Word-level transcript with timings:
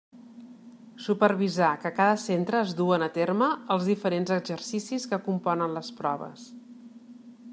Supervisar 1.07 1.67
que 1.81 1.87
a 1.89 1.93
cada 1.99 2.15
centre 2.23 2.59
es 2.67 2.71
duen 2.79 3.05
a 3.07 3.11
terme 3.19 3.51
els 3.75 3.91
diferents 3.91 4.33
exercicis 4.39 5.05
que 5.13 5.23
componen 5.29 5.79
les 5.79 5.95
proves. 6.01 6.49